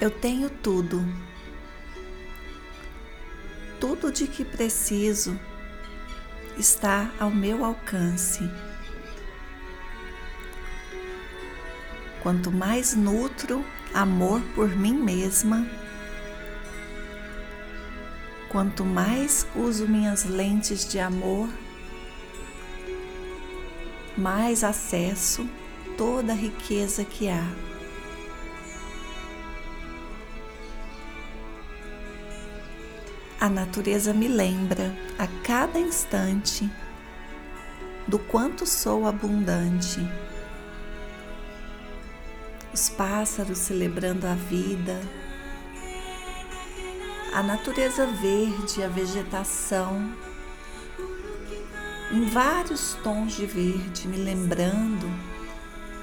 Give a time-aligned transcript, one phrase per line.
[0.00, 1.04] Eu tenho tudo.
[3.80, 5.36] Tudo de que preciso
[6.56, 8.48] está ao meu alcance.
[12.22, 15.66] Quanto mais nutro amor por mim mesma,
[18.48, 21.48] quanto mais uso minhas lentes de amor,
[24.16, 25.44] mais acesso
[25.96, 27.44] toda a riqueza que há.
[33.40, 36.68] A natureza me lembra a cada instante
[38.08, 40.00] do quanto sou abundante.
[42.74, 45.00] Os pássaros celebrando a vida,
[47.32, 50.12] a natureza verde, a vegetação,
[52.10, 55.08] em vários tons de verde, me lembrando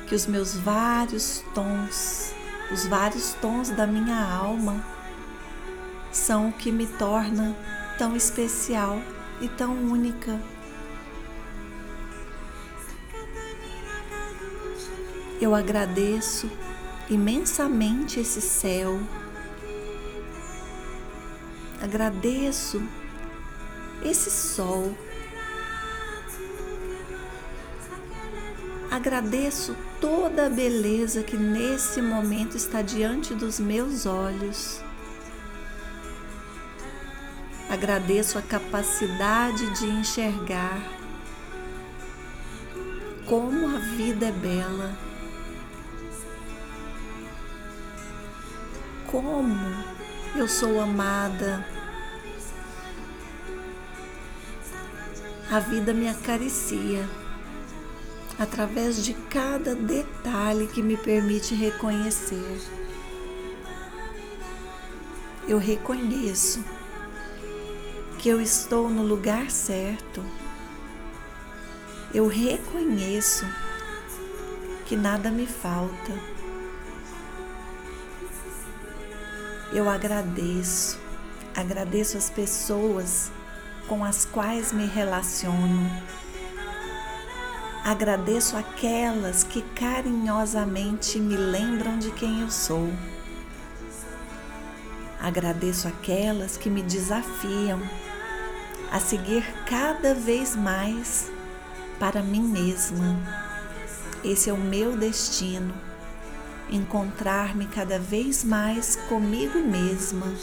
[0.08, 2.33] que os meus vários tons,
[2.72, 4.81] os vários tons da minha alma,
[6.16, 7.55] são o que me torna
[7.97, 9.02] tão especial
[9.41, 10.39] e tão única.
[15.41, 16.49] Eu agradeço
[17.09, 18.99] imensamente esse céu.
[21.81, 22.81] Agradeço
[24.02, 24.95] esse sol.
[28.89, 34.84] Agradeço toda a beleza que nesse momento está diante dos meus olhos.
[37.76, 40.81] Agradeço a capacidade de enxergar
[43.25, 44.97] como a vida é bela,
[49.08, 49.53] como
[50.38, 51.68] eu sou amada.
[55.52, 57.06] A vida me acaricia
[58.40, 62.58] através de cada detalhe que me permite reconhecer.
[65.46, 66.64] Eu reconheço
[68.25, 70.25] que eu estou no lugar certo.
[72.12, 73.46] Eu reconheço
[74.88, 76.12] que nada me falta.
[79.72, 81.00] Eu agradeço,
[81.56, 83.31] agradeço as pessoas
[83.88, 85.88] com as quais me relaciono.
[87.84, 92.90] Agradeço aquelas que carinhosamente me lembram de quem eu sou.
[95.22, 97.80] Agradeço aquelas que me desafiam
[98.91, 101.31] a seguir cada vez mais
[102.00, 103.19] para mim mesma.
[104.23, 105.73] Esse é o meu destino,
[106.69, 110.34] encontrar-me cada vez mais comigo mesma.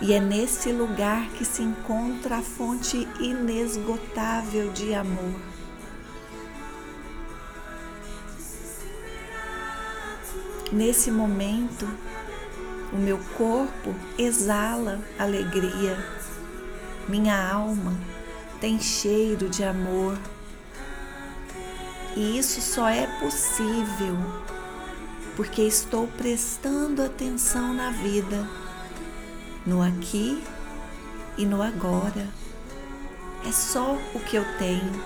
[0.00, 5.34] E é nesse lugar que se encontra a fonte inesgotável de amor.
[10.72, 11.86] Nesse momento,
[12.92, 15.96] o meu corpo exala alegria
[17.10, 17.92] minha alma
[18.60, 20.16] tem cheiro de amor.
[22.16, 24.16] E isso só é possível
[25.36, 28.46] porque estou prestando atenção na vida,
[29.66, 30.42] no aqui
[31.36, 32.28] e no agora.
[33.44, 35.02] É só o que eu tenho,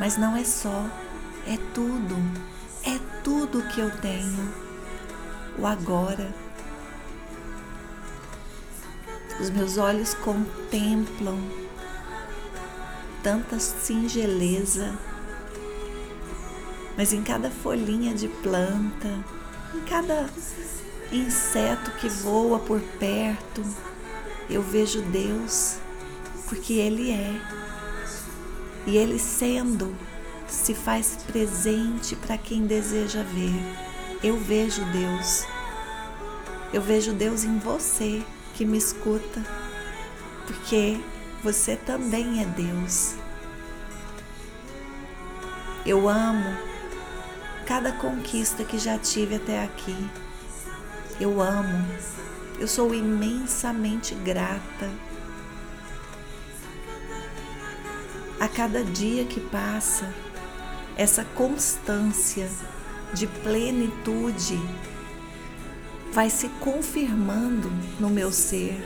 [0.00, 0.86] mas não é só,
[1.46, 2.16] é tudo,
[2.84, 4.68] é tudo que eu tenho.
[5.58, 6.32] O agora
[9.40, 11.38] os meus olhos contemplam
[13.22, 14.96] tanta singeleza,
[16.96, 19.08] mas em cada folhinha de planta,
[19.74, 20.28] em cada
[21.12, 23.62] inseto que voa por perto,
[24.50, 25.76] eu vejo Deus,
[26.48, 27.40] porque Ele é.
[28.86, 29.94] E Ele sendo,
[30.48, 33.54] se faz presente para quem deseja ver.
[34.22, 35.44] Eu vejo Deus.
[36.72, 38.24] Eu vejo Deus em você
[38.58, 39.40] que me escuta,
[40.44, 41.00] porque
[41.44, 43.14] você também é Deus.
[45.86, 46.58] Eu amo
[47.64, 49.96] cada conquista que já tive até aqui.
[51.20, 51.86] Eu amo,
[52.58, 54.90] eu sou imensamente grata.
[58.40, 60.12] A cada dia que passa,
[60.96, 62.50] essa constância
[63.14, 64.60] de plenitude
[66.12, 68.76] vai se confirmando no meu ser.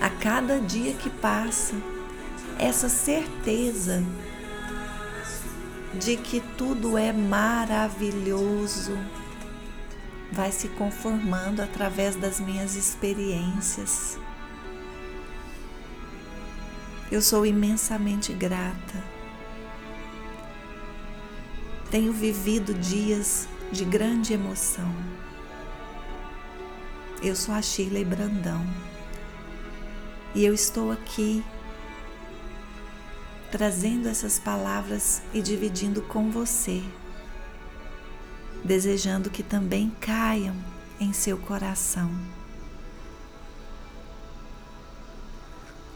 [0.00, 1.74] A cada dia que passa,
[2.58, 4.02] essa certeza
[5.94, 8.98] de que tudo é maravilhoso
[10.30, 14.18] vai se conformando através das minhas experiências.
[17.10, 19.02] Eu sou imensamente grata.
[21.90, 24.92] Tenho vivido dias de grande emoção
[27.22, 28.64] Eu sou a Shirley Brandão
[30.34, 31.42] e eu estou aqui
[33.50, 36.82] trazendo essas palavras e dividindo com você,
[38.62, 40.54] desejando que também caiam
[41.00, 42.10] em seu coração.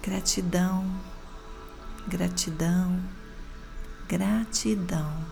[0.03, 0.91] Gratidão,
[2.09, 2.99] gratidão,
[4.09, 5.23] gratidão.